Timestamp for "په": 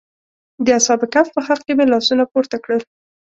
1.35-1.41